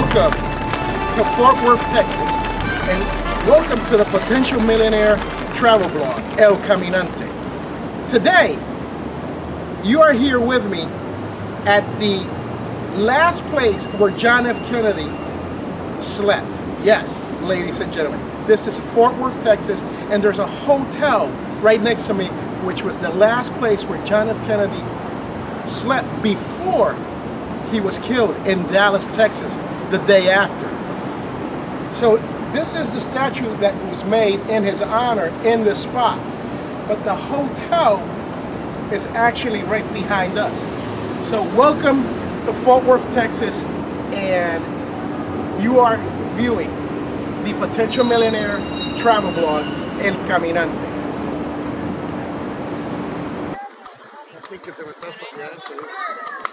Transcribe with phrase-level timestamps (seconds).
[0.00, 2.16] Welcome to Fort Worth, Texas,
[2.88, 5.16] and welcome to the Potential Millionaire
[5.54, 7.28] travel blog, El Caminante.
[8.08, 8.54] Today,
[9.84, 10.84] you are here with me
[11.66, 12.20] at the
[12.98, 14.56] last place where John F.
[14.70, 15.10] Kennedy
[16.00, 16.48] slept.
[16.82, 21.28] Yes, ladies and gentlemen, this is Fort Worth, Texas, and there's a hotel
[21.60, 22.28] right next to me,
[22.64, 24.38] which was the last place where John F.
[24.46, 24.82] Kennedy
[25.68, 26.96] slept before
[27.70, 29.54] he was killed in Dallas, Texas
[29.90, 30.66] the day after.
[31.94, 32.16] So
[32.52, 36.18] this is the statue that was made in his honor in this spot.
[36.88, 37.98] But the hotel
[38.92, 40.60] is actually right behind us.
[41.28, 42.02] So welcome
[42.44, 43.62] to Fort Worth, Texas,
[44.12, 44.64] and
[45.62, 45.96] you are
[46.34, 46.70] viewing
[47.44, 48.58] the Potential Millionaire
[48.98, 49.64] travel blog,
[50.02, 50.88] El Caminante.
[53.54, 56.49] I think that there was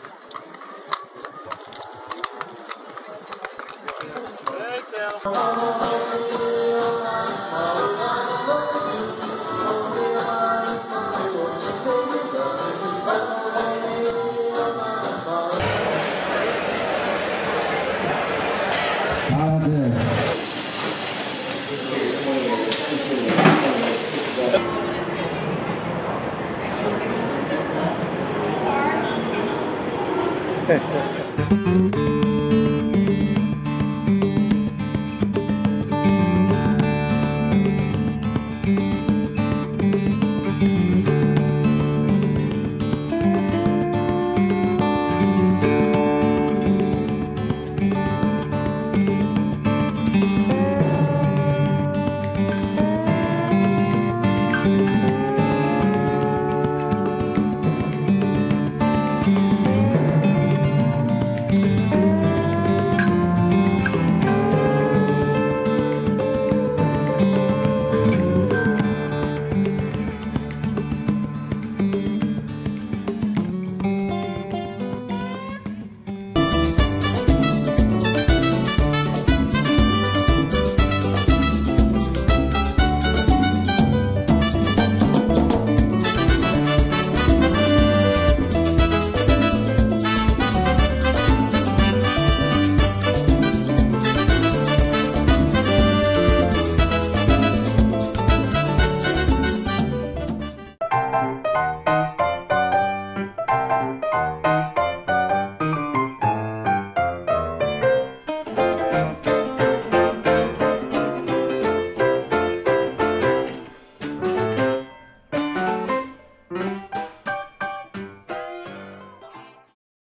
[30.67, 31.16] Gracias.